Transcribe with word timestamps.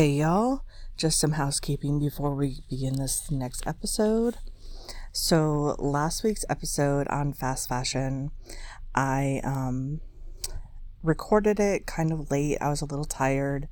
Hey 0.00 0.12
y'all, 0.12 0.64
just 0.96 1.20
some 1.20 1.32
housekeeping 1.32 1.98
before 1.98 2.34
we 2.34 2.62
begin 2.70 2.96
this 2.96 3.30
next 3.30 3.66
episode. 3.66 4.38
So, 5.12 5.76
last 5.78 6.24
week's 6.24 6.46
episode 6.48 7.06
on 7.08 7.34
fast 7.34 7.68
fashion, 7.68 8.30
I 8.94 9.42
um, 9.44 10.00
recorded 11.02 11.60
it 11.60 11.86
kind 11.86 12.12
of 12.12 12.30
late. 12.30 12.56
I 12.62 12.70
was 12.70 12.80
a 12.80 12.86
little 12.86 13.04
tired, 13.04 13.68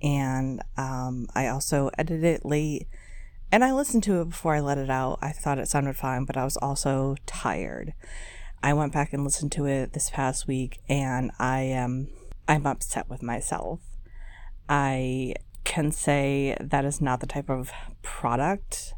and 0.00 0.62
um, 0.78 1.26
I 1.34 1.48
also 1.48 1.90
edited 1.98 2.24
it 2.24 2.46
late. 2.46 2.88
And 3.52 3.62
I 3.62 3.74
listened 3.74 4.04
to 4.04 4.22
it 4.22 4.30
before 4.30 4.54
I 4.54 4.60
let 4.60 4.78
it 4.78 4.88
out. 4.88 5.18
I 5.20 5.32
thought 5.32 5.58
it 5.58 5.68
sounded 5.68 5.96
fine, 5.96 6.24
but 6.24 6.38
I 6.38 6.44
was 6.44 6.56
also 6.56 7.14
tired. 7.26 7.92
I 8.62 8.72
went 8.72 8.94
back 8.94 9.12
and 9.12 9.22
listened 9.22 9.52
to 9.52 9.66
it 9.66 9.92
this 9.92 10.08
past 10.08 10.48
week, 10.48 10.80
and 10.88 11.30
I 11.38 11.60
am 11.60 12.08
I'm 12.48 12.64
upset 12.64 13.10
with 13.10 13.22
myself. 13.22 13.80
I 14.66 15.34
can 15.68 15.92
say 15.92 16.56
that 16.60 16.86
is 16.86 16.98
not 17.00 17.20
the 17.20 17.26
type 17.26 17.50
of 17.50 17.70
product 18.02 18.94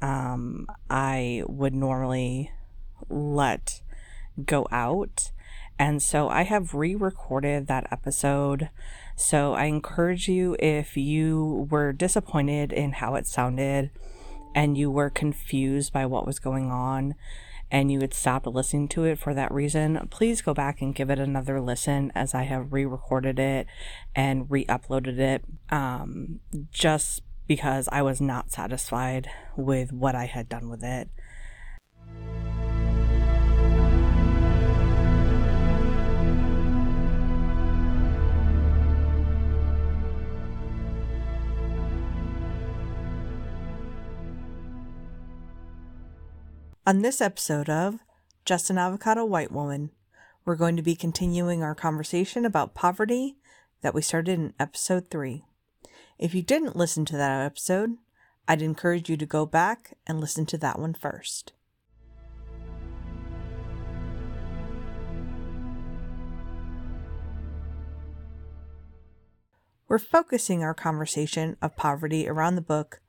um, 0.00 0.66
I 0.88 1.42
would 1.46 1.74
normally 1.74 2.50
let 3.08 3.80
go 4.44 4.66
out. 4.70 5.32
And 5.78 6.02
so 6.02 6.28
I 6.28 6.42
have 6.42 6.74
re 6.74 6.94
recorded 6.94 7.66
that 7.66 7.88
episode. 7.90 8.70
So 9.16 9.54
I 9.54 9.64
encourage 9.64 10.28
you 10.28 10.56
if 10.58 10.96
you 10.96 11.66
were 11.70 11.92
disappointed 11.92 12.72
in 12.72 12.92
how 12.92 13.14
it 13.16 13.26
sounded 13.26 13.90
and 14.54 14.78
you 14.78 14.90
were 14.90 15.10
confused 15.10 15.92
by 15.92 16.06
what 16.06 16.26
was 16.26 16.38
going 16.38 16.70
on 16.70 17.14
and 17.74 17.90
you 17.90 18.00
had 18.02 18.14
stopped 18.14 18.46
listening 18.46 18.86
to 18.86 19.02
it 19.02 19.18
for 19.18 19.34
that 19.34 19.50
reason, 19.50 20.06
please 20.08 20.40
go 20.40 20.54
back 20.54 20.80
and 20.80 20.94
give 20.94 21.10
it 21.10 21.18
another 21.18 21.60
listen 21.60 22.12
as 22.14 22.32
I 22.32 22.44
have 22.44 22.72
re 22.72 22.84
recorded 22.84 23.40
it 23.40 23.66
and 24.14 24.48
re 24.48 24.64
uploaded 24.66 25.18
it. 25.18 25.44
Um, 25.70 26.38
just 26.70 27.22
because 27.48 27.88
I 27.90 28.00
was 28.02 28.20
not 28.20 28.52
satisfied 28.52 29.28
with 29.56 29.92
what 29.92 30.14
I 30.14 30.26
had 30.26 30.48
done 30.48 30.68
with 30.68 30.84
it. 30.84 31.10
On 46.86 47.00
this 47.00 47.22
episode 47.22 47.70
of 47.70 48.00
Just 48.44 48.68
an 48.68 48.76
Avocado 48.76 49.24
White 49.24 49.50
Woman, 49.50 49.90
we're 50.44 50.54
going 50.54 50.76
to 50.76 50.82
be 50.82 50.94
continuing 50.94 51.62
our 51.62 51.74
conversation 51.74 52.44
about 52.44 52.74
poverty 52.74 53.38
that 53.80 53.94
we 53.94 54.02
started 54.02 54.38
in 54.38 54.52
episode 54.60 55.08
3. 55.10 55.46
If 56.18 56.34
you 56.34 56.42
didn't 56.42 56.76
listen 56.76 57.06
to 57.06 57.16
that 57.16 57.40
episode, 57.40 57.96
I'd 58.46 58.60
encourage 58.60 59.08
you 59.08 59.16
to 59.16 59.24
go 59.24 59.46
back 59.46 59.96
and 60.06 60.20
listen 60.20 60.44
to 60.44 60.58
that 60.58 60.78
one 60.78 60.92
first. 60.92 61.54
We're 69.88 69.98
focusing 69.98 70.62
our 70.62 70.74
conversation 70.74 71.56
of 71.62 71.76
poverty 71.76 72.28
around 72.28 72.56
the 72.56 72.60
book 72.60 73.00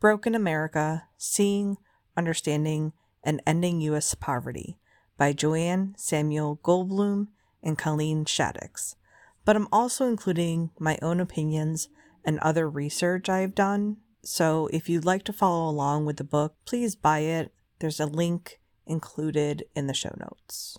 Broke 0.00 0.26
in 0.26 0.34
America 0.34 1.04
Seeing, 1.16 1.78
Understanding, 2.14 2.92
and 3.24 3.42
Ending 3.46 3.80
U.S. 3.82 4.14
Poverty 4.14 4.78
by 5.16 5.32
Joanne 5.32 5.94
Samuel 5.96 6.58
Goldblum 6.62 7.28
and 7.62 7.78
Colleen 7.78 8.24
Shaddox. 8.24 8.96
But 9.44 9.56
I'm 9.56 9.68
also 9.72 10.06
including 10.06 10.70
my 10.78 10.98
own 11.02 11.20
opinions 11.20 11.88
and 12.24 12.38
other 12.38 12.68
research 12.68 13.28
I've 13.28 13.54
done. 13.54 13.98
So 14.24 14.68
if 14.72 14.88
you'd 14.88 15.04
like 15.04 15.24
to 15.24 15.32
follow 15.32 15.68
along 15.68 16.06
with 16.06 16.16
the 16.16 16.24
book, 16.24 16.54
please 16.64 16.94
buy 16.94 17.20
it. 17.20 17.52
There's 17.80 18.00
a 18.00 18.06
link 18.06 18.60
included 18.86 19.64
in 19.74 19.86
the 19.86 19.94
show 19.94 20.14
notes. 20.18 20.78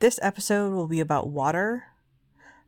This 0.00 0.18
episode 0.22 0.72
will 0.72 0.88
be 0.88 1.00
about 1.00 1.28
water. 1.28 1.84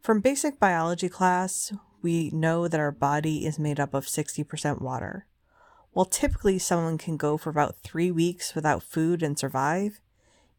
From 0.01 0.21
basic 0.21 0.61
biology 0.61 1.09
class, 1.09 1.73
we 2.03 2.31
know 2.31 2.69
that 2.69 2.81
our 2.81 2.93
body 2.93 3.45
is 3.45 3.59
made 3.59 3.81
up 3.81 3.95
of 3.95 4.07
60% 4.07 4.81
water. 4.81 5.27
While 5.97 6.05
typically 6.05 6.59
someone 6.59 6.99
can 6.99 7.17
go 7.17 7.39
for 7.39 7.49
about 7.49 7.79
three 7.79 8.11
weeks 8.11 8.55
without 8.55 8.83
food 8.83 9.23
and 9.23 9.39
survive, 9.39 9.99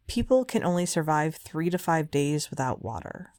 people 0.07 0.43
can 0.43 0.63
only 0.63 0.87
survive 0.87 1.35
three 1.35 1.69
to 1.69 1.77
five 1.77 2.09
days 2.09 2.49
without 2.49 2.83
water. 2.83 3.33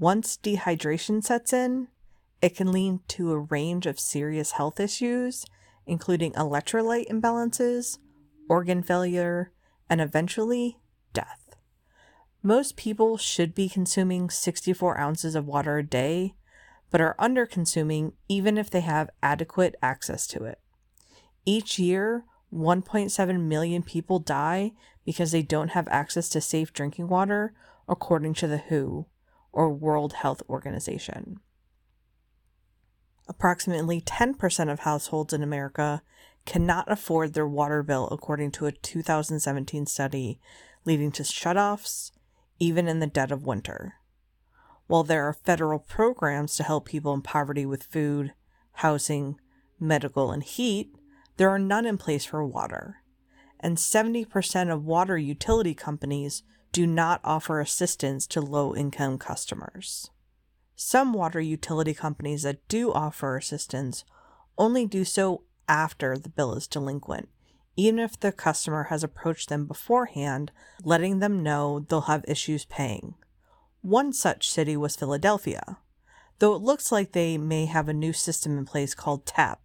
Once 0.00 0.36
dehydration 0.36 1.22
sets 1.22 1.52
in, 1.52 1.86
it 2.42 2.56
can 2.56 2.72
lead 2.72 3.06
to 3.10 3.30
a 3.30 3.38
range 3.38 3.86
of 3.86 4.00
serious 4.00 4.50
health 4.50 4.80
issues, 4.80 5.46
including 5.86 6.32
electrolyte 6.32 7.08
imbalances, 7.08 7.98
organ 8.48 8.82
failure, 8.82 9.52
and 9.88 10.00
eventually 10.00 10.80
death. 11.12 11.54
Most 12.42 12.74
people 12.74 13.16
should 13.16 13.54
be 13.54 13.68
consuming 13.68 14.30
64 14.30 14.98
ounces 14.98 15.36
of 15.36 15.46
water 15.46 15.78
a 15.78 15.84
day, 15.84 16.34
but 16.90 17.00
are 17.00 17.14
under 17.20 17.46
consuming 17.46 18.14
even 18.28 18.58
if 18.58 18.68
they 18.68 18.80
have 18.80 19.10
adequate 19.22 19.76
access 19.80 20.26
to 20.26 20.42
it. 20.42 20.58
Each 21.44 21.78
year, 21.78 22.24
1.7 22.52 23.40
million 23.40 23.82
people 23.82 24.18
die 24.18 24.72
because 25.04 25.32
they 25.32 25.42
don't 25.42 25.70
have 25.70 25.88
access 25.88 26.28
to 26.30 26.40
safe 26.40 26.72
drinking 26.72 27.08
water, 27.08 27.54
according 27.88 28.34
to 28.34 28.46
the 28.46 28.58
WHO, 28.58 29.06
or 29.52 29.72
World 29.72 30.14
Health 30.14 30.42
Organization. 30.48 31.40
Approximately 33.28 34.00
10% 34.00 34.72
of 34.72 34.80
households 34.80 35.32
in 35.32 35.42
America 35.42 36.02
cannot 36.44 36.90
afford 36.90 37.34
their 37.34 37.46
water 37.46 37.82
bill, 37.82 38.08
according 38.10 38.50
to 38.52 38.66
a 38.66 38.72
2017 38.72 39.86
study, 39.86 40.40
leading 40.84 41.12
to 41.12 41.22
shutoffs, 41.22 42.10
even 42.58 42.88
in 42.88 42.98
the 43.00 43.06
dead 43.06 43.30
of 43.30 43.46
winter. 43.46 43.94
While 44.86 45.04
there 45.04 45.26
are 45.28 45.32
federal 45.32 45.78
programs 45.78 46.56
to 46.56 46.64
help 46.64 46.86
people 46.86 47.14
in 47.14 47.22
poverty 47.22 47.64
with 47.64 47.84
food, 47.84 48.32
housing, 48.72 49.36
medical, 49.78 50.32
and 50.32 50.42
heat, 50.42 50.92
there 51.40 51.48
are 51.48 51.58
none 51.58 51.86
in 51.86 51.96
place 51.96 52.26
for 52.26 52.44
water, 52.44 52.96
and 53.60 53.78
70% 53.78 54.70
of 54.70 54.84
water 54.84 55.16
utility 55.16 55.72
companies 55.72 56.42
do 56.70 56.86
not 56.86 57.18
offer 57.24 57.60
assistance 57.60 58.26
to 58.26 58.42
low 58.42 58.76
income 58.76 59.16
customers. 59.16 60.10
Some 60.76 61.14
water 61.14 61.40
utility 61.40 61.94
companies 61.94 62.42
that 62.42 62.68
do 62.68 62.92
offer 62.92 63.38
assistance 63.38 64.04
only 64.58 64.84
do 64.84 65.02
so 65.02 65.44
after 65.66 66.18
the 66.18 66.28
bill 66.28 66.52
is 66.52 66.66
delinquent, 66.66 67.30
even 67.74 67.98
if 68.00 68.20
the 68.20 68.32
customer 68.32 68.88
has 68.90 69.02
approached 69.02 69.48
them 69.48 69.66
beforehand, 69.66 70.52
letting 70.84 71.20
them 71.20 71.42
know 71.42 71.80
they'll 71.88 72.02
have 72.02 72.22
issues 72.28 72.66
paying. 72.66 73.14
One 73.80 74.12
such 74.12 74.50
city 74.50 74.76
was 74.76 74.94
Philadelphia, 74.94 75.78
though 76.38 76.54
it 76.54 76.60
looks 76.60 76.92
like 76.92 77.12
they 77.12 77.38
may 77.38 77.64
have 77.64 77.88
a 77.88 77.94
new 77.94 78.12
system 78.12 78.58
in 78.58 78.66
place 78.66 78.94
called 78.94 79.24
TAP, 79.24 79.62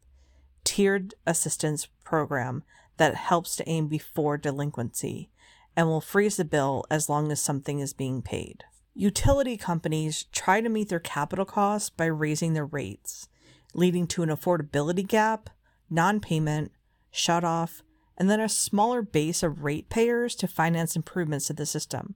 tiered 0.65 1.13
assistance 1.25 1.87
program 2.03 2.63
that 2.97 3.15
helps 3.15 3.55
to 3.55 3.69
aim 3.69 3.87
before 3.87 4.37
delinquency 4.37 5.29
and 5.75 5.87
will 5.87 6.01
freeze 6.01 6.37
the 6.37 6.45
bill 6.45 6.85
as 6.89 7.09
long 7.09 7.31
as 7.31 7.41
something 7.41 7.79
is 7.79 7.93
being 7.93 8.21
paid. 8.21 8.63
Utility 8.93 9.57
companies 9.57 10.23
try 10.31 10.61
to 10.61 10.69
meet 10.69 10.89
their 10.89 10.99
capital 10.99 11.45
costs 11.45 11.89
by 11.89 12.05
raising 12.05 12.53
their 12.53 12.65
rates, 12.65 13.27
leading 13.73 14.07
to 14.07 14.23
an 14.23 14.29
affordability 14.29 15.05
gap, 15.05 15.49
non 15.89 16.19
payment, 16.19 16.71
shut 17.11 17.43
off, 17.43 17.83
and 18.17 18.29
then 18.29 18.39
a 18.39 18.47
smaller 18.47 19.01
base 19.01 19.43
of 19.43 19.63
ratepayers 19.63 20.35
to 20.35 20.47
finance 20.47 20.95
improvements 20.95 21.47
to 21.47 21.53
the 21.53 21.65
system. 21.65 22.15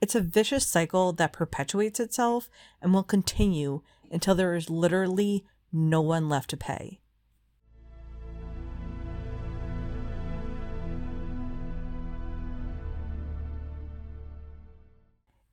It's 0.00 0.14
a 0.14 0.20
vicious 0.20 0.66
cycle 0.66 1.12
that 1.14 1.32
perpetuates 1.32 2.00
itself 2.00 2.50
and 2.82 2.92
will 2.92 3.02
continue 3.02 3.82
until 4.10 4.34
there 4.34 4.54
is 4.54 4.68
literally 4.68 5.44
no 5.72 6.00
one 6.00 6.28
left 6.28 6.50
to 6.50 6.56
pay. 6.56 7.00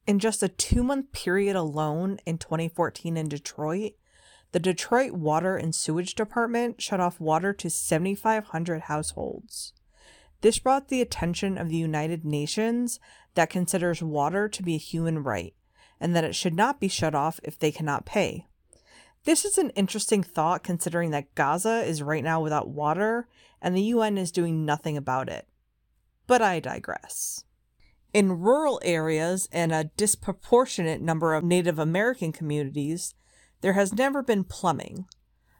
In 0.07 0.19
just 0.19 0.41
a 0.41 0.47
two 0.47 0.83
month 0.83 1.11
period 1.11 1.57
alone 1.57 2.19
in 2.25 2.37
2014 2.37 3.17
in 3.17 3.27
Detroit, 3.27 3.91
the 4.53 4.59
Detroit 4.59 5.11
Water 5.11 5.57
and 5.57 5.75
Sewage 5.75 6.15
Department 6.15 6.81
shut 6.81 7.01
off 7.01 7.19
water 7.19 7.51
to 7.51 7.69
7,500 7.69 8.83
households. 8.83 9.73
This 10.39 10.59
brought 10.59 10.87
the 10.87 11.01
attention 11.01 11.57
of 11.57 11.67
the 11.67 11.75
United 11.75 12.23
Nations 12.23 13.01
that 13.35 13.49
considers 13.49 14.01
water 14.01 14.47
to 14.47 14.63
be 14.63 14.75
a 14.75 14.79
human 14.79 15.23
right 15.23 15.53
and 15.99 16.15
that 16.15 16.23
it 16.23 16.35
should 16.35 16.53
not 16.53 16.79
be 16.79 16.87
shut 16.87 17.13
off 17.13 17.41
if 17.43 17.59
they 17.59 17.71
cannot 17.71 18.05
pay. 18.05 18.47
This 19.25 19.43
is 19.43 19.57
an 19.57 19.71
interesting 19.71 20.23
thought 20.23 20.63
considering 20.63 21.11
that 21.11 21.35
Gaza 21.35 21.83
is 21.83 22.01
right 22.01 22.23
now 22.23 22.39
without 22.39 22.69
water 22.69 23.27
and 23.61 23.75
the 23.75 23.81
UN 23.81 24.17
is 24.17 24.31
doing 24.31 24.63
nothing 24.63 24.95
about 24.95 25.27
it. 25.27 25.49
But 26.27 26.41
I 26.41 26.61
digress. 26.61 27.43
In 28.17 28.39
rural 28.39 28.81
areas 28.83 29.47
and 29.51 29.71
a 29.71 29.91
disproportionate 29.95 31.01
number 31.01 31.35
of 31.35 31.43
Native 31.43 31.77
American 31.77 32.31
communities, 32.31 33.13
there 33.61 33.73
has 33.73 33.93
never 33.93 34.23
been 34.23 34.43
plumbing. 34.43 35.05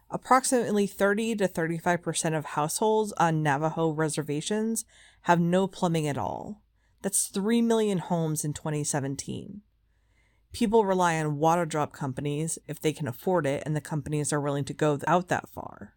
Approximately 0.10 0.88
30 0.88 1.36
to 1.36 1.48
35% 1.48 2.36
of 2.36 2.46
households 2.46 3.14
on 3.20 3.44
Navajo 3.44 3.92
reservations 3.92 4.86
have 5.22 5.40
no 5.40 5.68
plumbing 5.68 6.08
at 6.08 6.18
all. 6.18 6.64
That's 7.04 7.28
3 7.28 7.62
million 7.62 8.00
homes 8.00 8.44
in 8.44 8.54
2017. 8.54 9.62
People 10.52 10.84
rely 10.84 11.20
on 11.20 11.38
water 11.38 11.68
drop 11.68 11.94
companies 11.94 12.58
if 12.68 12.80
they 12.80 12.92
can 12.92 13.08
afford 13.08 13.46
it 13.46 13.62
and 13.68 13.76
the 13.76 13.82
companies 13.82 14.34
are 14.34 14.42
willing 14.42 14.66
to 14.66 14.74
go 14.74 14.98
out 15.06 15.28
that 15.28 15.48
far. 15.48 15.94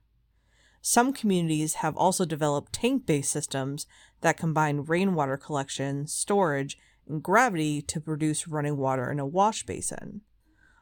Some 0.82 1.12
communities 1.12 1.74
have 1.74 1.96
also 1.96 2.24
developed 2.24 2.72
tank 2.72 3.04
based 3.06 3.30
systems 3.30 3.86
that 4.22 4.36
combine 4.36 4.80
rainwater 4.80 5.36
collection, 5.36 6.06
storage, 6.06 6.78
and 7.06 7.22
gravity 7.22 7.82
to 7.82 8.00
produce 8.00 8.48
running 8.48 8.76
water 8.76 9.10
in 9.10 9.18
a 9.18 9.26
wash 9.26 9.64
basin. 9.66 10.22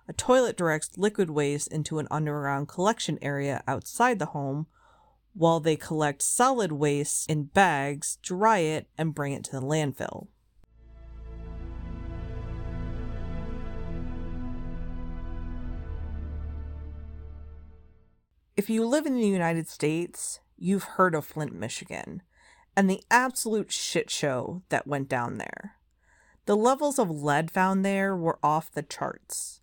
A 0.09 0.13
toilet 0.13 0.57
directs 0.57 0.97
liquid 0.97 1.31
waste 1.31 1.69
into 1.69 1.99
an 1.99 2.09
underground 2.11 2.69
collection 2.69 3.19
area 3.21 3.63
outside 3.67 4.19
the 4.19 4.27
home, 4.27 4.67
while 5.35 5.61
they 5.61 5.77
collect 5.77 6.23
solid 6.23 6.73
waste 6.73 7.29
in 7.29 7.45
bags, 7.45 8.19
dry 8.23 8.59
it, 8.59 8.89
and 8.97 9.15
bring 9.15 9.33
it 9.33 9.45
to 9.45 9.53
the 9.53 9.61
landfill. 9.61 10.29
If 18.59 18.69
you 18.69 18.85
live 18.85 19.07
in 19.07 19.15
the 19.15 19.25
United 19.25 19.69
States, 19.69 20.41
you've 20.57 20.83
heard 20.99 21.15
of 21.15 21.25
Flint, 21.25 21.55
Michigan, 21.55 22.23
and 22.77 22.91
the 22.91 23.05
absolute 23.09 23.71
shit 23.71 24.11
show 24.11 24.63
that 24.69 24.85
went 24.85 25.09
down 25.09 25.39
there. 25.39 25.77
The 26.47 26.57
levels 26.57 26.99
of 26.99 27.09
lead 27.09 27.53
found 27.53 27.85
there 27.85 28.17
were 28.17 28.41
off 28.43 28.73
the 28.73 28.83
charts. 28.83 29.61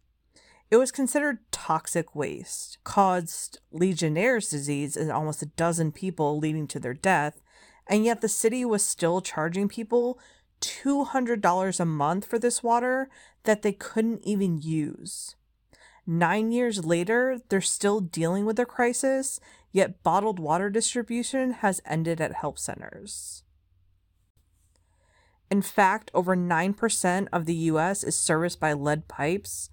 It 0.71 0.77
was 0.77 0.94
considered 0.94 1.39
toxic 1.51 2.15
waste, 2.15 2.77
caused 2.86 3.59
Legionnaire's 3.69 4.50
disease 4.50 4.95
in 4.95 5.12
almost 5.12 5.42
a 5.42 5.47
dozen 5.47 5.92
people, 5.92 6.39
leading 6.39 6.65
to 6.68 6.80
their 6.80 6.94
death, 6.94 7.42
and 7.88 8.06
yet 8.06 8.21
the 8.21 8.30
city 8.30 8.63
was 8.63 8.81
still 8.81 9.19
charging 9.19 9.68
people 9.68 10.18
$200 10.62 11.80
a 11.81 11.86
month 11.86 12.24
for 12.24 12.39
this 12.39 12.63
water 12.63 13.09
that 13.44 13.62
they 13.62 13.74
couldn't 13.74 14.24
even 14.24 14.62
use. 14.62 15.36
Nine 16.07 16.52
years 16.52 16.86
later, 16.86 17.42
they're 17.50 17.62
still 17.62 18.00
dealing 18.00 18.46
with 18.46 18.57
the 18.57 18.66
crisis, 18.66 19.40
yet 19.72 20.04
bottled 20.04 20.40
water 20.40 20.69
distribution 20.69 21.52
has 21.52 21.81
ended 21.86 22.22
at 22.22 22.34
help 22.34 22.60
centers. 22.60 23.44
In 25.50 25.62
fact, 25.62 26.12
over 26.13 26.36
9% 26.36 27.28
of 27.31 27.46
the 27.46 27.56
US 27.56 28.04
is 28.04 28.16
serviced 28.16 28.60
by 28.60 28.74
lead 28.74 29.07
pipes, 29.07 29.69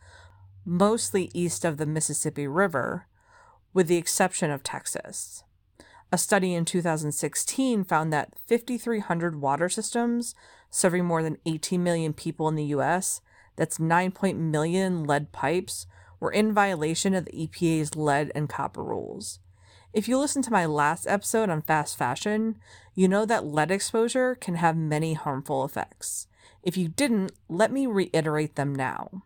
mostly 0.64 1.30
east 1.34 1.64
of 1.64 1.76
the 1.76 1.86
Mississippi 1.86 2.46
River, 2.46 3.06
with 3.74 3.88
the 3.88 3.96
exception 3.96 4.50
of 4.50 4.62
Texas. 4.62 5.44
A 6.10 6.18
study 6.18 6.54
in 6.54 6.64
2016 6.66 7.84
found 7.84 8.12
that 8.12 8.34
5,300 8.46 9.40
water 9.40 9.68
systems 9.68 10.34
serving 10.70 11.04
more 11.04 11.22
than 11.22 11.38
18 11.46 11.82
million 11.82 12.12
people 12.12 12.48
in 12.48 12.54
the 12.54 12.64
US, 12.64 13.22
that's 13.56 13.78
9 13.78 14.12
million 14.50 15.04
lead 15.04 15.32
pipes, 15.32 15.86
were 16.22 16.30
in 16.30 16.54
violation 16.54 17.14
of 17.14 17.24
the 17.24 17.32
EPA's 17.32 17.96
lead 17.96 18.30
and 18.32 18.48
copper 18.48 18.84
rules. 18.84 19.40
If 19.92 20.06
you 20.06 20.16
listen 20.16 20.40
to 20.42 20.52
my 20.52 20.64
last 20.66 21.04
episode 21.08 21.50
on 21.50 21.62
fast 21.62 21.98
fashion, 21.98 22.60
you 22.94 23.08
know 23.08 23.26
that 23.26 23.44
lead 23.44 23.72
exposure 23.72 24.36
can 24.36 24.54
have 24.54 24.76
many 24.76 25.14
harmful 25.14 25.64
effects. 25.64 26.28
If 26.62 26.76
you 26.76 26.86
didn't, 26.86 27.32
let 27.48 27.72
me 27.72 27.88
reiterate 27.88 28.54
them 28.54 28.72
now. 28.72 29.24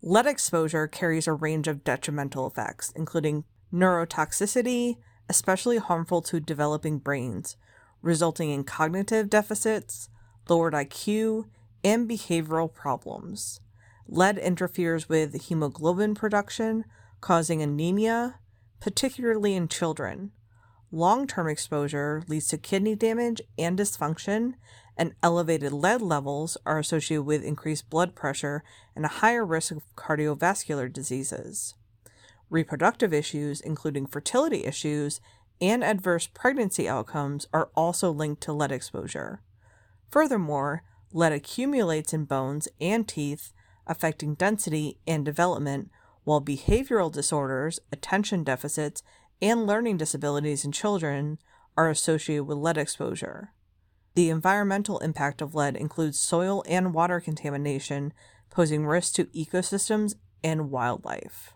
Lead 0.00 0.24
exposure 0.24 0.86
carries 0.88 1.26
a 1.26 1.34
range 1.34 1.68
of 1.68 1.84
detrimental 1.84 2.46
effects, 2.46 2.94
including 2.96 3.44
neurotoxicity, 3.70 4.96
especially 5.28 5.76
harmful 5.76 6.22
to 6.22 6.40
developing 6.40 6.96
brains, 6.96 7.58
resulting 8.00 8.48
in 8.48 8.64
cognitive 8.64 9.28
deficits, 9.28 10.08
lowered 10.48 10.72
IQ, 10.72 11.50
and 11.84 12.08
behavioral 12.08 12.72
problems. 12.72 13.60
Lead 14.08 14.38
interferes 14.38 15.08
with 15.08 15.48
hemoglobin 15.48 16.14
production, 16.14 16.84
causing 17.20 17.60
anemia, 17.60 18.38
particularly 18.80 19.54
in 19.54 19.68
children. 19.68 20.30
Long 20.92 21.26
term 21.26 21.48
exposure 21.48 22.22
leads 22.28 22.46
to 22.48 22.58
kidney 22.58 22.94
damage 22.94 23.40
and 23.58 23.78
dysfunction, 23.78 24.54
and 24.96 25.14
elevated 25.22 25.72
lead 25.72 26.00
levels 26.00 26.56
are 26.64 26.78
associated 26.78 27.24
with 27.24 27.42
increased 27.42 27.90
blood 27.90 28.14
pressure 28.14 28.62
and 28.94 29.04
a 29.04 29.08
higher 29.08 29.44
risk 29.44 29.72
of 29.72 29.82
cardiovascular 29.96 30.90
diseases. 30.92 31.74
Reproductive 32.48 33.12
issues, 33.12 33.60
including 33.60 34.06
fertility 34.06 34.64
issues 34.64 35.20
and 35.60 35.82
adverse 35.82 36.28
pregnancy 36.28 36.88
outcomes, 36.88 37.48
are 37.52 37.70
also 37.74 38.12
linked 38.12 38.42
to 38.42 38.52
lead 38.52 38.70
exposure. 38.70 39.42
Furthermore, 40.08 40.84
lead 41.12 41.32
accumulates 41.32 42.12
in 42.12 42.24
bones 42.24 42.68
and 42.80 43.08
teeth 43.08 43.52
affecting 43.86 44.34
density 44.34 44.98
and 45.06 45.24
development, 45.24 45.90
while 46.24 46.40
behavioral 46.40 47.12
disorders, 47.12 47.78
attention 47.92 48.42
deficits, 48.44 49.02
and 49.40 49.66
learning 49.66 49.96
disabilities 49.96 50.64
in 50.64 50.72
children 50.72 51.38
are 51.76 51.90
associated 51.90 52.44
with 52.44 52.58
lead 52.58 52.78
exposure. 52.78 53.52
The 54.14 54.30
environmental 54.30 54.98
impact 54.98 55.42
of 55.42 55.54
lead 55.54 55.76
includes 55.76 56.18
soil 56.18 56.64
and 56.66 56.94
water 56.94 57.20
contamination, 57.20 58.12
posing 58.50 58.86
risks 58.86 59.12
to 59.12 59.26
ecosystems 59.26 60.14
and 60.42 60.70
wildlife. 60.70 61.52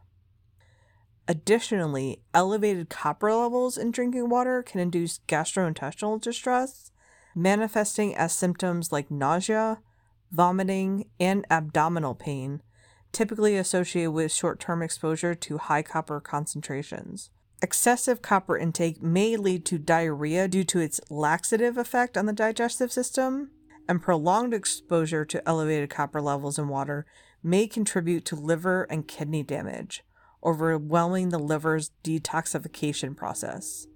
Additionally, 1.26 2.22
elevated 2.34 2.90
copper 2.90 3.32
levels 3.32 3.78
in 3.78 3.92
drinking 3.92 4.28
water 4.28 4.62
can 4.62 4.80
induce 4.80 5.20
gastrointestinal 5.26 6.20
distress, 6.20 6.90
manifesting 7.34 8.14
as 8.14 8.32
symptoms 8.32 8.92
like 8.92 9.10
nausea, 9.10 9.78
vomiting, 10.30 11.08
and 11.18 11.46
abdominal 11.50 12.14
pain, 12.14 12.62
typically 13.12 13.56
associated 13.56 14.12
with 14.12 14.32
short 14.32 14.60
term 14.60 14.82
exposure 14.82 15.34
to 15.34 15.58
high 15.58 15.82
copper 15.82 16.20
concentrations. 16.20 17.30
Excessive 17.62 18.22
copper 18.22 18.56
intake 18.56 19.02
may 19.02 19.36
lead 19.36 19.66
to 19.66 19.78
diarrhea 19.78 20.48
due 20.48 20.64
to 20.64 20.80
its 20.80 21.00
laxative 21.10 21.76
effect 21.76 22.16
on 22.16 22.26
the 22.26 22.32
digestive 22.32 22.90
system, 22.90 23.50
and 23.88 24.00
prolonged 24.00 24.54
exposure 24.54 25.24
to 25.24 25.46
elevated 25.48 25.90
copper 25.90 26.22
levels 26.22 26.58
in 26.58 26.68
water 26.68 27.04
may 27.42 27.66
contribute 27.66 28.24
to 28.24 28.36
liver 28.36 28.84
and 28.84 29.08
kidney 29.08 29.42
damage, 29.42 30.04
overwhelming 30.44 31.30
the 31.30 31.38
liver's 31.38 31.90
detoxification 32.04 33.16
process. 33.16 33.86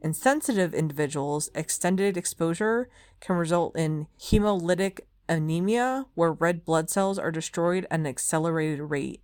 In 0.00 0.14
sensitive 0.14 0.74
individuals, 0.74 1.48
extended 1.54 2.16
exposure 2.16 2.88
can 3.20 3.36
result 3.36 3.76
in 3.76 4.08
hemolytic 4.18 5.00
anemia, 5.28 6.06
where 6.14 6.32
red 6.32 6.64
blood 6.64 6.90
cells 6.90 7.18
are 7.18 7.30
destroyed 7.30 7.86
at 7.90 8.00
an 8.00 8.06
accelerated 8.06 8.80
rate. 8.90 9.22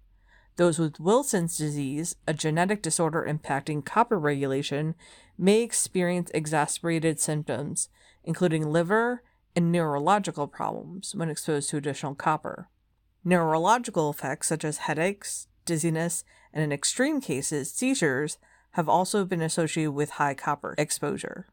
Those 0.57 0.79
with 0.79 0.99
Wilson's 0.99 1.57
disease, 1.57 2.17
a 2.27 2.35
genetic 2.35 2.83
disorder 2.83 3.25
impacting 3.29 3.85
copper 3.85 4.19
regulation, 4.19 4.95
may 5.39 5.63
experience 5.63 6.31
exacerbated 6.35 7.21
symptoms, 7.21 7.89
including 8.25 8.73
liver 8.73 9.23
and 9.55 9.71
neurological 9.71 10.49
problems 10.49 11.15
when 11.15 11.31
exposed 11.31 11.71
to 11.71 11.77
additional 11.77 12.15
copper. 12.15 12.69
Neurological 13.25 14.11
effects 14.11 14.49
such 14.49 14.65
as 14.65 14.79
headaches, 14.79 15.47
dizziness, 15.65 16.25
and 16.53 16.65
in 16.65 16.73
extreme 16.73 17.21
cases, 17.21 17.71
seizures, 17.71 18.39
have 18.73 18.89
also 18.89 19.25
been 19.25 19.43
associated 19.43 19.93
with 19.93 20.11
high 20.11 20.35
copper 20.35 20.75
exposure. 20.77 21.47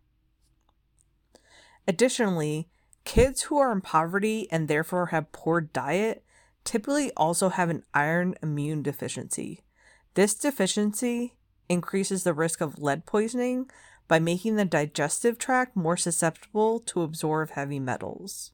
Additionally, 1.87 2.67
Kids 3.05 3.43
who 3.43 3.57
are 3.59 3.71
in 3.71 3.81
poverty 3.81 4.47
and 4.51 4.67
therefore 4.67 5.07
have 5.07 5.31
poor 5.31 5.61
diet 5.61 6.25
typically 6.63 7.11
also 7.15 7.49
have 7.49 7.69
an 7.69 7.83
iron 7.93 8.33
immune 8.41 8.81
deficiency. 8.81 9.61
This 10.15 10.33
deficiency 10.33 11.37
increases 11.69 12.23
the 12.23 12.33
risk 12.33 12.61
of 12.61 12.79
lead 12.79 13.05
poisoning 13.05 13.69
by 14.07 14.17
making 14.17 14.55
the 14.55 14.65
digestive 14.65 15.37
tract 15.37 15.75
more 15.75 15.95
susceptible 15.95 16.79
to 16.79 17.03
absorb 17.03 17.51
heavy 17.51 17.79
metals. 17.79 18.51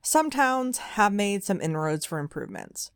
Some 0.00 0.30
towns 0.30 0.78
have 0.78 1.12
made 1.12 1.44
some 1.44 1.60
inroads 1.60 2.06
for 2.06 2.18
improvements, 2.18 2.90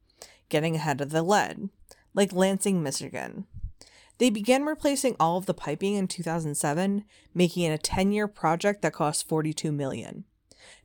getting 0.49 0.76
ahead 0.76 1.02
of 1.02 1.11
the 1.11 1.23
lead 1.23 1.68
like 2.14 2.33
Lansing, 2.33 2.83
Michigan. 2.83 3.47
They 4.18 4.30
began 4.30 4.64
replacing 4.64 5.16
all 5.18 5.37
of 5.37 5.47
the 5.47 5.54
piping 5.54 5.94
in 5.94 6.06
2007, 6.06 7.04
making 7.35 7.64
it 7.64 7.75
a 7.75 7.90
10-year 7.90 8.28
project 8.28 8.83
that 8.83 8.92
cost 8.92 9.28
42 9.28 9.73
million. 9.73 10.25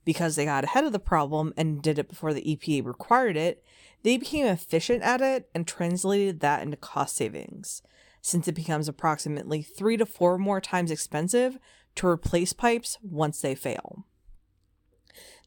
Because 0.04 0.36
they 0.36 0.46
got 0.46 0.64
ahead 0.64 0.84
of 0.84 0.92
the 0.92 1.00
problem 1.00 1.54
and 1.56 1.82
did 1.82 2.00
it 2.00 2.10
before 2.10 2.34
the 2.34 2.42
EPA 2.42 2.86
required 2.86 3.38
it, 3.38 3.64
they 4.02 4.18
became 4.18 4.48
efficient 4.48 5.04
at 5.04 5.22
it 5.22 5.50
and 5.54 5.68
translated 5.68 6.40
that 6.40 6.64
into 6.64 6.78
cost 6.78 7.16
savings, 7.16 7.84
since 8.22 8.48
it 8.48 8.56
becomes 8.56 8.88
approximately 8.88 9.62
3 9.62 9.98
to 9.98 10.06
4 10.06 10.38
more 10.40 10.60
times 10.60 10.90
expensive 10.90 11.60
to 11.96 12.08
replace 12.08 12.54
pipes 12.54 12.98
once 13.04 13.42
they 13.42 13.54
fail. 13.54 14.06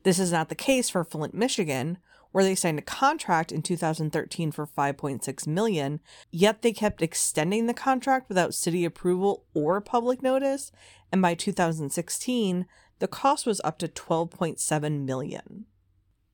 This 0.05 0.19
is 0.19 0.33
not 0.33 0.49
the 0.49 0.55
case 0.55 0.91
for 0.91 1.05
Flint, 1.05 1.35
Michigan, 1.35 1.99
where 2.33 2.45
they 2.45 2.55
signed 2.55 2.79
a 2.79 2.83
contract 2.83 3.53
in 3.53 3.63
2013 3.63 4.51
for 4.51 4.67
5.6 4.67 5.47
million, 5.47 6.01
yet 6.31 6.63
they 6.63 6.73
kept 6.73 7.03
extending 7.03 7.67
the 7.67 7.75
contract 7.75 8.29
without 8.29 8.55
city 8.55 8.85
approval 8.85 9.45
or 9.55 9.81
public 9.81 10.23
notice, 10.23 10.73
and 11.13 11.23
by 11.23 11.35
2016, 11.35 12.67
the 12.99 13.09
cost 13.09 13.47
was 13.47 13.61
up 13.63 13.79
to 13.79 13.89
12.7 13.89 15.05
million. 15.05 15.67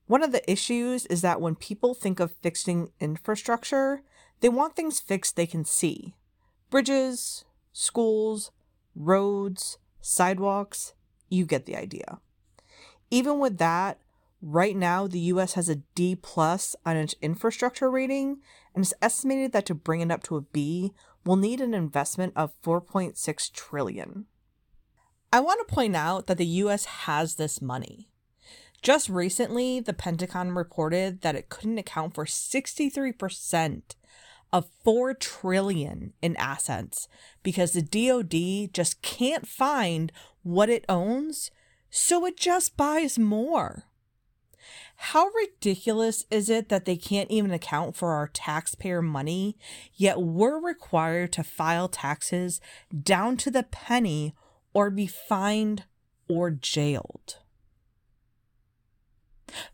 One 0.07 0.23
of 0.23 0.31
the 0.31 0.49
issues 0.49 1.05
is 1.05 1.21
that 1.21 1.41
when 1.41 1.55
people 1.55 1.93
think 1.93 2.19
of 2.19 2.31
fixing 2.41 2.91
infrastructure, 2.99 4.01
they 4.39 4.49
want 4.49 4.75
things 4.75 4.99
fixed 4.99 5.35
they 5.35 5.45
can 5.45 5.65
see. 5.65 6.15
Bridges, 6.69 7.45
schools, 7.73 8.51
roads, 8.95 9.77
sidewalks, 10.01 10.93
you 11.29 11.45
get 11.45 11.65
the 11.65 11.75
idea. 11.75 12.19
Even 13.11 13.39
with 13.39 13.57
that, 13.57 13.99
right 14.41 14.75
now 14.75 15.07
the 15.07 15.19
US 15.19 15.53
has 15.53 15.69
a 15.69 15.81
D 15.95 16.15
plus 16.15 16.75
on 16.85 16.97
its 16.97 17.15
infrastructure 17.21 17.89
rating, 17.89 18.39
and 18.73 18.83
it's 18.83 18.93
estimated 19.01 19.51
that 19.51 19.65
to 19.67 19.75
bring 19.75 20.01
it 20.01 20.11
up 20.11 20.23
to 20.23 20.37
a 20.37 20.41
B 20.41 20.93
will 21.25 21.35
need 21.35 21.61
an 21.61 21.73
investment 21.73 22.33
of 22.35 22.53
4.6 22.63 23.51
trillion. 23.51 24.25
I 25.31 25.41
want 25.41 25.59
to 25.67 25.73
point 25.73 25.95
out 25.95 26.27
that 26.27 26.37
the 26.37 26.45
US 26.45 26.85
has 26.85 27.35
this 27.35 27.61
money. 27.61 28.09
Just 28.81 29.09
recently, 29.09 29.79
the 29.79 29.93
Pentagon 29.93 30.51
reported 30.51 31.21
that 31.21 31.35
it 31.35 31.49
couldn't 31.49 31.77
account 31.77 32.15
for 32.15 32.25
63% 32.25 33.81
of 34.51 34.69
4 34.83 35.13
trillion 35.13 36.13
in 36.21 36.35
assets 36.37 37.07
because 37.43 37.73
the 37.73 37.81
DoD 37.81 38.73
just 38.73 39.01
can't 39.01 39.47
find 39.47 40.11
what 40.43 40.69
it 40.69 40.85
owns, 40.87 41.51
so 41.89 42.25
it 42.25 42.37
just 42.37 42.77
buys 42.77 43.19
more. 43.19 43.88
How 45.01 45.27
ridiculous 45.29 46.25
is 46.29 46.49
it 46.49 46.67
that 46.67 46.83
they 46.83 46.97
can't 46.97 47.31
even 47.31 47.51
account 47.51 47.95
for 47.95 48.11
our 48.11 48.27
taxpayer 48.27 49.01
money, 49.01 49.57
yet 49.95 50.21
we're 50.21 50.59
required 50.59 51.31
to 51.33 51.43
file 51.43 51.87
taxes 51.87 52.59
down 53.01 53.37
to 53.37 53.49
the 53.49 53.63
penny 53.63 54.35
or 54.73 54.91
be 54.91 55.07
fined 55.07 55.85
or 56.27 56.51
jailed? 56.51 57.37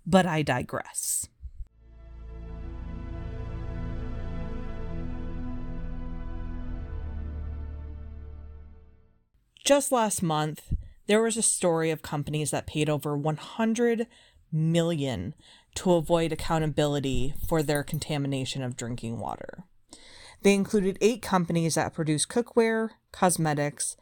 But 0.05 0.27
I 0.27 0.44
digress. 0.44 1.27
Just 9.65 9.91
last 9.91 10.22
month, 10.22 10.72
there 11.08 11.22
was 11.22 11.36
a 11.36 11.41
story 11.41 11.89
of 11.89 12.03
companies 12.03 12.51
that 12.51 12.67
paid 12.67 12.89
over 12.89 13.17
100 13.17 14.08
million 14.55 15.35
to 15.75 15.93
avoid 15.93 16.31
accountability 16.31 17.33
for 17.47 17.62
their 17.62 17.83
contamination 17.83 18.63
of 18.63 18.77
drinking 18.77 19.19
water. 19.19 19.65
They 20.41 20.53
included 20.53 20.97
eight 21.01 21.21
companies 21.21 21.75
that 21.75 21.93
produce 21.93 22.25
cookware, 22.25 22.89
cosmetics, 23.12 23.97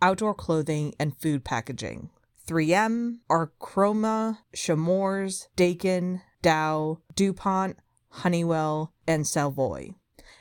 outdoor 0.00 0.34
clothing, 0.34 0.94
and 0.98 1.16
food 1.16 1.44
packaging. 1.44 2.10
3M, 2.46 3.18
Archroma, 3.28 4.38
Chemours, 4.54 5.48
Daikin, 5.56 6.22
Dow, 6.40 7.00
DuPont, 7.14 7.76
Honeywell, 8.10 8.94
and 9.06 9.24
Solvay, 9.24 9.94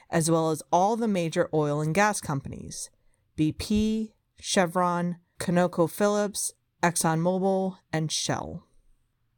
as 0.09 0.31
well 0.31 0.51
as 0.51 0.63
all 0.71 0.95
the 0.95 1.07
major 1.07 1.49
oil 1.53 1.81
and 1.81 1.93
gas 1.93 2.21
companies 2.21 2.89
BP, 3.37 4.13
Chevron, 4.39 5.17
ConocoPhillips, 5.39 6.51
ExxonMobil, 6.81 7.77
and 7.91 8.11
Shell. 8.11 8.66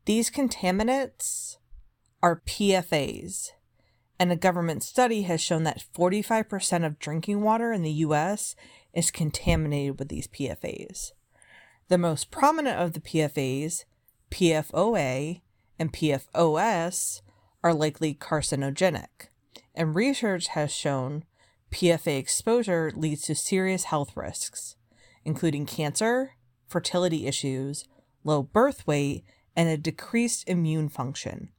These 0.10 0.32
contaminants 0.32 1.58
are 2.24 2.42
PFAs, 2.48 3.52
and 4.18 4.32
a 4.32 4.36
government 4.36 4.82
study 4.82 5.22
has 5.22 5.40
shown 5.40 5.66
that 5.66 5.84
45% 5.96 6.84
of 6.84 6.98
drinking 6.98 7.44
water 7.44 7.72
in 7.72 7.84
the 7.84 7.92
US 7.92 8.56
is 8.92 9.12
contaminated 9.12 10.00
with 10.00 10.10
these 10.10 10.28
PFAs. 10.28 11.12
The 11.90 12.00
most 12.00 12.32
prominent 12.32 12.80
of 12.80 12.94
the 12.94 13.00
PFAs, 13.02 13.86
PFOA 14.32 15.42
and 15.78 15.94
PFOS, 15.94 17.22
are 17.64 17.74
likely 17.76 18.16
carcinogenic, 18.16 19.30
and 19.76 19.94
research 19.94 20.48
has 20.48 20.74
shown 20.74 21.24
PFA 21.72 22.18
exposure 22.18 22.92
leads 22.96 23.22
to 23.26 23.36
serious 23.36 23.84
health 23.84 24.18
risks, 24.18 24.76
including 25.24 25.68
cancer, 25.68 26.32
fertility 26.68 27.28
issues, 27.28 27.86
low 28.24 28.42
birth 28.42 28.88
weight, 28.88 29.24
and 29.60 29.68
a 29.68 29.76
decreased 29.76 30.48
immune 30.48 30.88
function. 30.88 31.50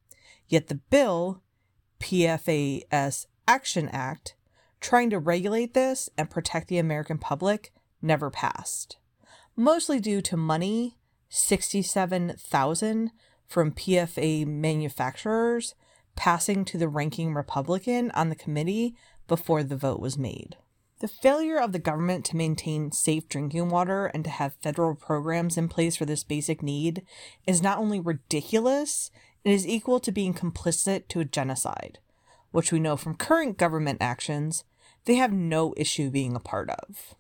Yet 0.49 0.69
the 0.69 0.77
bill, 0.77 1.43
PFAS 2.01 3.27
Action 3.47 3.91
Act, 3.91 4.37
trying 4.81 5.11
to 5.11 5.19
regulate 5.19 5.75
this 5.75 6.09
and 6.17 6.31
protect 6.31 6.69
the 6.69 6.79
American 6.79 7.19
public, 7.19 7.75
never 8.01 8.31
passed. 8.31 8.97
Mostly 9.55 10.01
due 10.01 10.23
to 10.23 10.37
money, 10.39 10.97
67,000 11.29 13.11
from 13.47 13.73
PFA 13.73 14.47
manufacturers 14.47 15.75
passing 16.17 16.65
to 16.65 16.79
the 16.79 16.89
ranking 16.89 17.35
Republican 17.35 18.11
on 18.13 18.31
the 18.31 18.35
committee 18.35 18.97
before 19.29 19.63
the 19.63 19.77
vote 19.77 20.01
was 20.01 20.17
made. 20.17 20.57
The 21.01 21.09
failure 21.09 21.57
of 21.57 21.73
the 21.73 21.79
government 21.79 22.27
to 22.27 22.37
maintain 22.37 22.93
safe 22.93 23.27
drinking 23.27 23.71
water 23.71 24.07
and 24.09 24.23
to 24.25 24.29
have 24.29 24.53
federal 24.61 24.95
programs 24.95 25.57
in 25.57 25.67
place 25.67 25.97
for 25.97 26.05
this 26.05 26.23
basic 26.25 26.63
need 26.63 27.03
is 27.47 27.63
not 27.63 27.79
only 27.79 27.99
ridiculous, 27.99 29.11
it 29.43 29.51
is 29.51 29.67
equal 29.67 29.99
to 30.01 30.13
being 30.13 30.35
complicit 30.35 31.09
to 31.09 31.21
a 31.21 31.25
genocide, 31.25 32.01
which 32.51 32.71
we 32.71 32.79
know 32.79 32.99
from 32.99 33.15
current 33.15 33.57
government 33.57 34.03
actions 34.03 34.65
they 35.07 35.15
have 35.15 35.33
no 35.33 35.73
issue 35.79 36.11
being 36.11 36.37
a 36.37 36.41
part 36.41 36.69
of. 36.69 37.15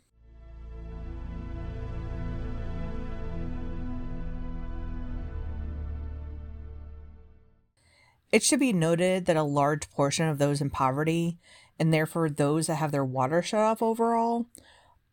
It 8.30 8.42
should 8.42 8.60
be 8.60 8.75
noted 8.75 9.25
that 9.25 9.38
a 9.38 9.42
large 9.42 9.90
portion 9.90 10.28
of 10.28 10.37
those 10.37 10.60
in 10.60 10.68
poverty 10.68 11.38
and 11.80 11.92
therefore 11.92 12.28
those 12.28 12.66
that 12.66 12.76
have 12.76 12.92
their 12.92 13.04
water 13.04 13.42
shut 13.42 13.60
off 13.60 13.82
overall, 13.82 14.46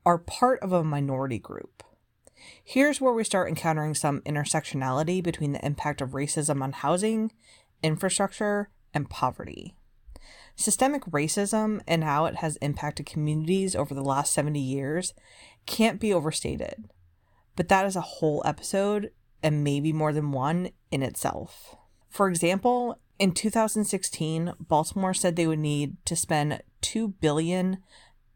are 0.05 0.17
part 0.17 0.59
of 0.62 0.71
a 0.71 0.83
minority 0.83 1.39
group. 1.39 1.81
Here's 2.63 3.01
where 3.01 3.13
we 3.13 3.24
start 3.24 3.50
encountering 3.50 3.95
some 3.95 4.21
intersectionality 4.21 5.24
between 5.24 5.53
the 5.53 5.65
impact 5.65 6.01
of 6.01 6.12
racism 6.12 6.62
on 6.62 6.74
housing, 6.74 7.31
infrastructure, 7.81 8.69
and 8.93 9.09
poverty. 9.09 9.75
Systemic 10.55 11.03
racism 11.05 11.81
and 11.88 12.03
how 12.03 12.25
it 12.25 12.38
has 12.38 12.57
impacted 12.57 13.05
communities 13.05 13.75
over 13.75 13.93
the 13.93 14.03
last 14.03 14.33
70 14.33 14.59
years 14.59 15.13
can't 15.65 16.00
be 16.00 16.13
overstated, 16.13 16.89
but 17.55 17.69
that 17.69 17.86
is 17.86 17.95
a 17.95 18.01
whole 18.01 18.41
episode 18.45 19.12
and 19.41 19.63
maybe 19.63 19.93
more 19.93 20.12
than 20.12 20.31
one 20.31 20.71
in 20.91 21.03
itself. 21.03 21.75
For 22.09 22.27
example, 22.27 23.00
in 23.19 23.31
2016, 23.31 24.53
Baltimore 24.59 25.13
said 25.13 25.36
they 25.36 25.47
would 25.47 25.59
need 25.59 25.97
to 26.05 26.15
spend 26.15 26.62
2 26.81 27.07
billion 27.07 27.79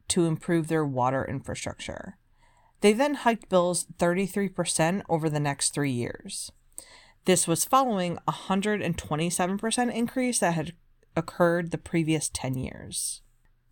to 0.07 0.25
improve 0.25 0.67
their 0.67 0.85
water 0.85 1.23
infrastructure. 1.23 2.17
They 2.81 2.93
then 2.93 3.15
hiked 3.15 3.49
bills 3.49 3.85
33% 3.99 5.03
over 5.07 5.29
the 5.29 5.39
next 5.39 5.73
3 5.73 5.91
years. 5.91 6.51
This 7.25 7.47
was 7.47 7.65
following 7.65 8.17
a 8.27 8.31
127% 8.31 9.93
increase 9.93 10.39
that 10.39 10.55
had 10.55 10.73
occurred 11.15 11.69
the 11.69 11.77
previous 11.77 12.29
10 12.33 12.55
years. 12.55 13.21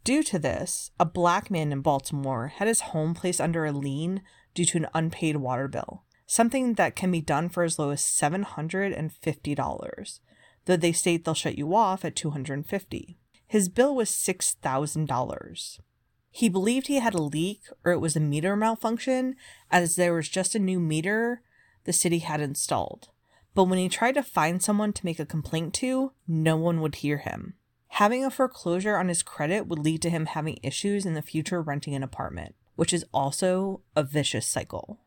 Due 0.04 0.22
to 0.24 0.38
this, 0.38 0.92
a 1.00 1.06
black 1.06 1.50
man 1.50 1.72
in 1.72 1.82
Baltimore 1.82 2.48
had 2.48 2.68
his 2.68 2.82
home 2.82 3.16
placed 3.16 3.42
under 3.42 3.66
a 3.66 3.72
lien 3.72 4.22
due 4.54 4.66
to 4.66 4.78
an 4.78 4.88
unpaid 4.94 5.38
water 5.38 5.68
bill, 5.68 6.04
something 6.28 6.76
that 6.76 6.96
can 6.96 7.12
be 7.12 7.22
done 7.22 7.50
for 7.50 7.64
as 7.64 7.80
low 7.80 7.90
as 7.90 8.02
$750 8.02 10.20
though 10.70 10.78
they 10.78 10.92
state 10.92 11.26
they'll 11.26 11.34
shut 11.34 11.58
you 11.58 11.74
off 11.76 12.06
at 12.06 12.16
250. 12.16 13.18
His 13.48 13.70
bill 13.70 13.96
was 13.96 14.12
$6,000. 14.12 15.80
He 16.30 16.48
believed 16.48 16.86
he 16.86 17.00
had 17.00 17.16
a 17.16 17.22
leak 17.22 17.64
or 17.84 17.92
it 17.92 17.98
was 17.98 18.16
a 18.16 18.20
meter 18.20 18.56
malfunction 18.56 19.36
as 19.72 19.96
there 19.96 20.14
was 20.14 20.30
just 20.30 20.54
a 20.54 20.60
new 20.60 20.80
meter 20.80 21.42
the 21.86 21.92
city 21.92 22.20
had 22.20 22.40
installed. 22.40 23.10
But 23.56 23.64
when 23.64 23.80
he 23.80 23.90
tried 23.90 24.14
to 24.14 24.22
find 24.22 24.62
someone 24.62 24.94
to 24.94 25.06
make 25.06 25.20
a 25.20 25.26
complaint 25.26 25.74
to, 25.76 26.12
no 26.28 26.56
one 26.56 26.82
would 26.82 26.96
hear 26.96 27.18
him. 27.18 27.56
Having 27.94 28.24
a 28.24 28.30
foreclosure 28.30 28.96
on 28.96 29.08
his 29.08 29.24
credit 29.24 29.66
would 29.66 29.80
lead 29.80 30.04
to 30.04 30.12
him 30.12 30.28
having 30.28 30.60
issues 30.62 31.04
in 31.04 31.16
the 31.16 31.24
future 31.24 31.64
renting 31.64 31.96
an 31.96 32.04
apartment, 32.04 32.54
which 32.76 32.94
is 32.94 33.06
also 33.12 33.82
a 33.96 34.04
vicious 34.04 34.46
cycle. 34.46 35.00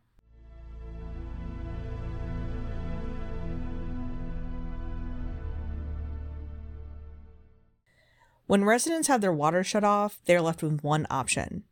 When 8.53 8.65
residents 8.65 9.07
have 9.07 9.21
their 9.21 9.33
water 9.33 9.63
shut 9.63 9.83
off, 9.83 10.19
they 10.25 10.35
are 10.35 10.41
left 10.41 10.61
with 10.61 10.83
one 10.83 11.07
option 11.09 11.63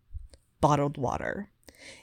bottled 0.62 0.98
water. 0.98 1.52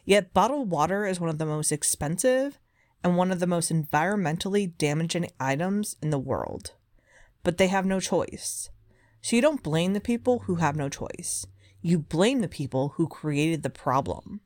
Yet, 0.05 0.33
bottled 0.33 0.71
water 0.71 1.05
is 1.05 1.19
one 1.19 1.29
of 1.29 1.39
the 1.39 1.47
most 1.47 1.73
expensive 1.73 2.61
and 3.03 3.17
one 3.17 3.33
of 3.33 3.41
the 3.41 3.47
most 3.49 3.73
environmentally 3.73 4.79
damaging 4.79 5.33
items 5.41 5.97
in 6.01 6.11
the 6.11 6.19
world. 6.21 6.75
But 7.43 7.59
they 7.59 7.67
have 7.67 7.87
no 7.87 7.99
choice. 7.99 8.71
So 9.21 9.35
you 9.35 9.43
don't 9.43 9.65
blame 9.65 9.95
the 9.95 10.01
people 10.01 10.45
who 10.47 10.55
have 10.57 10.77
no 10.77 10.89
choice. 10.89 11.45
You 11.83 11.99
blame 11.99 12.39
the 12.39 12.47
people 12.47 12.91
who 12.91 13.09
created 13.09 13.65
the 13.65 13.71
problem. 13.71 14.43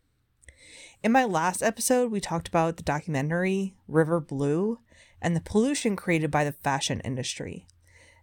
In 1.03 1.13
my 1.13 1.27
last 1.27 1.63
episode, 1.63 2.11
we 2.11 2.21
talked 2.23 2.49
about 2.49 2.79
the 2.79 2.83
documentary 2.83 3.75
River 3.87 4.19
Blue 4.19 4.79
and 5.21 5.37
the 5.37 5.43
pollution 5.43 5.95
created 5.95 6.31
by 6.31 6.43
the 6.43 6.53
fashion 6.53 7.01
industry. 7.01 7.67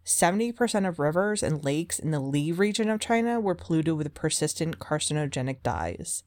70% 0.09 0.87
of 0.87 0.97
rivers 0.97 1.43
and 1.43 1.63
lakes 1.63 1.99
in 1.99 2.09
the 2.09 2.19
Li 2.19 2.51
region 2.51 2.89
of 2.89 2.99
China 2.99 3.39
were 3.39 3.53
polluted 3.53 3.93
with 3.93 4.15
persistent 4.15 4.79
carcinogenic 4.79 5.61
dyes. 5.61 6.23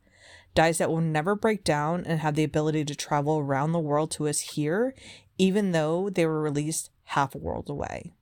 Dyes 0.54 0.78
that 0.78 0.88
will 0.88 1.00
never 1.00 1.34
break 1.34 1.64
down 1.64 2.04
and 2.06 2.20
have 2.20 2.36
the 2.36 2.44
ability 2.44 2.84
to 2.84 2.94
travel 2.94 3.38
around 3.38 3.72
the 3.72 3.80
world 3.80 4.12
to 4.12 4.28
us 4.28 4.38
here, 4.38 4.94
even 5.36 5.72
though 5.72 6.08
they 6.08 6.24
were 6.24 6.40
released 6.40 6.90
half 7.06 7.34
a 7.34 7.38
world 7.38 7.68
away. 7.68 8.12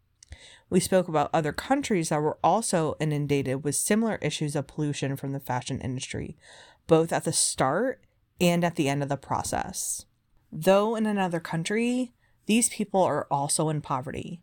We 0.71 0.81
spoke 0.81 1.09
about 1.09 1.29
other 1.35 1.53
countries 1.53 2.09
that 2.09 2.23
were 2.23 2.39
also 2.43 2.97
inundated 2.99 3.63
with 3.63 3.75
similar 3.75 4.17
issues 4.23 4.57
of 4.57 4.67
pollution 4.67 5.15
from 5.15 5.33
the 5.33 5.41
fashion 5.41 5.79
industry, 5.83 6.39
both 6.87 7.13
at 7.13 7.25
the 7.25 7.35
start 7.35 8.01
and 8.41 8.65
at 8.65 8.77
the 8.77 8.89
end 8.89 9.03
of 9.03 9.11
the 9.11 9.19
process. 9.19 10.07
Though 10.51 10.97
in 10.97 11.05
another 11.05 11.39
country, 11.39 12.15
these 12.47 12.71
people 12.71 13.03
are 13.03 13.27
also 13.31 13.69
in 13.69 13.83
poverty, 13.83 14.41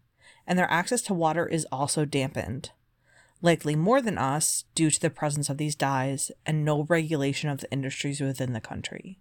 and 0.48 0.58
their 0.58 0.72
access 0.72 1.02
to 1.04 1.14
water 1.14 1.46
is 1.46 1.68
also 1.72 2.06
dampened, 2.06 2.72
likely 3.42 3.76
more 3.76 4.02
than 4.02 4.18
us 4.18 4.64
due 4.74 4.90
to 4.90 5.00
the 5.00 5.10
presence 5.10 5.50
of 5.50 5.58
these 5.58 5.76
dyes 5.76 6.32
and 6.46 6.64
no 6.64 6.84
regulation 6.84 7.50
of 7.50 7.60
the 7.60 7.72
industries 7.72 8.22
within 8.22 8.54
the 8.54 8.62
country. 8.62 9.20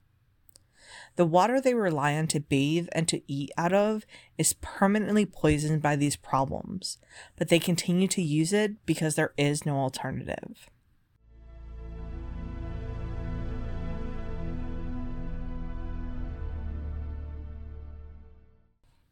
The 1.16 1.26
water 1.26 1.61
they 1.61 1.75
rely 1.75 2.14
on 2.14 2.26
to 2.28 2.40
bathe 2.40 2.88
and 2.92 3.09
to 3.09 3.23
eat 3.26 3.50
out 3.56 3.73
of 3.73 4.06
is 4.38 4.52
permanently 4.54 5.26
poisoned 5.26 5.83
by 5.83 5.97
these 5.97 6.16
problems, 6.16 6.99
but 7.37 7.49
they 7.49 7.59
continue 7.59 8.06
to 8.09 8.23
use 8.23 8.52
it 8.52 8.85
because 8.87 9.14
there 9.14 9.33
is 9.37 9.66
no 9.66 9.76
alternative. 9.76 10.68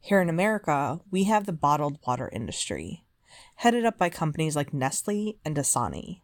Here 0.04 0.20
in 0.20 0.28
America, 0.28 1.00
we 1.10 1.24
have 1.24 1.46
the 1.46 1.52
bottled 1.54 1.98
water 2.06 2.28
industry, 2.30 3.06
headed 3.54 3.86
up 3.86 3.96
by 3.96 4.10
companies 4.10 4.54
like 4.54 4.74
Nestle 4.74 5.38
and 5.46 5.56
Dasani. 5.56 6.20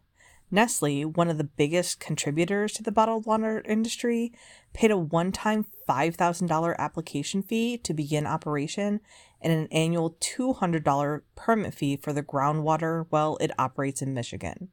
Nestle, 0.51 1.05
one 1.05 1.31
of 1.31 1.39
the 1.39 1.45
biggest 1.45 1.99
contributors 1.99 2.73
to 2.73 2.83
the 2.83 2.91
bottled 2.91 3.25
water 3.25 3.63
industry, 3.67 4.33
paid 4.71 4.91
a 4.91 4.97
one 4.97 5.31
time 5.31 5.65
$5,000 5.89 6.77
application 6.77 7.41
fee 7.41 7.75
to 7.79 7.95
begin 7.95 8.27
operation 8.27 8.99
and 9.41 9.51
an 9.51 9.67
annual 9.71 10.15
$200 10.21 11.21
permit 11.35 11.73
fee 11.73 11.97
for 11.97 12.13
the 12.13 12.21
groundwater 12.21 13.07
well 13.09 13.35
it 13.41 13.49
operates 13.57 14.03
in 14.03 14.13
Michigan. 14.13 14.69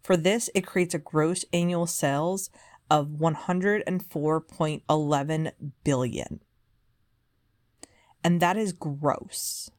For 0.00 0.16
this, 0.16 0.48
it 0.54 0.64
creates 0.64 0.94
a 0.94 1.00
gross 1.00 1.44
annual 1.52 1.88
sales 1.88 2.50
of 2.88 3.08
104.11 3.08 5.52
billion. 5.82 6.43
And 8.24 8.40
that 8.40 8.56
is 8.56 8.72
gross. 8.72 9.70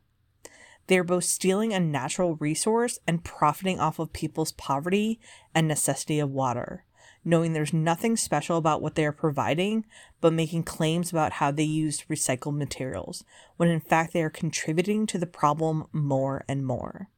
They 0.87 0.99
are 0.99 1.03
both 1.03 1.23
stealing 1.23 1.73
a 1.73 1.79
natural 1.79 2.35
resource 2.35 2.99
and 3.07 3.23
profiting 3.23 3.79
off 3.79 3.97
of 3.97 4.13
people's 4.13 4.51
poverty 4.51 5.19
and 5.55 5.67
necessity 5.67 6.19
of 6.19 6.29
water, 6.29 6.85
knowing 7.23 7.53
there's 7.53 7.73
nothing 7.73 8.15
special 8.15 8.57
about 8.57 8.83
what 8.83 8.93
they 8.93 9.03
are 9.03 9.11
providing, 9.11 9.83
but 10.21 10.31
making 10.31 10.61
claims 10.61 11.09
about 11.09 11.33
how 11.33 11.49
they 11.49 11.63
use 11.63 12.05
recycled 12.07 12.55
materials, 12.55 13.23
when 13.57 13.67
in 13.67 13.79
fact 13.79 14.13
they 14.13 14.21
are 14.21 14.29
contributing 14.29 15.07
to 15.07 15.17
the 15.17 15.25
problem 15.25 15.87
more 15.91 16.45
and 16.47 16.67
more. 16.67 17.09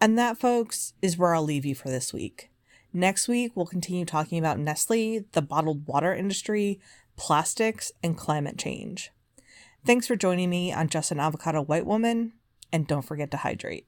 And 0.00 0.16
that, 0.16 0.38
folks, 0.38 0.94
is 1.02 1.18
where 1.18 1.34
I'll 1.34 1.42
leave 1.42 1.66
you 1.66 1.74
for 1.74 1.90
this 1.90 2.14
week. 2.14 2.49
Next 2.92 3.28
week, 3.28 3.52
we'll 3.54 3.66
continue 3.66 4.04
talking 4.04 4.38
about 4.38 4.58
Nestle, 4.58 5.24
the 5.32 5.42
bottled 5.42 5.86
water 5.86 6.14
industry, 6.14 6.80
plastics, 7.16 7.92
and 8.02 8.16
climate 8.16 8.58
change. 8.58 9.12
Thanks 9.86 10.06
for 10.06 10.16
joining 10.16 10.50
me 10.50 10.72
on 10.72 10.88
Just 10.88 11.12
an 11.12 11.20
Avocado 11.20 11.62
White 11.62 11.86
Woman, 11.86 12.32
and 12.72 12.86
don't 12.86 13.02
forget 13.02 13.30
to 13.30 13.38
hydrate. 13.38 13.86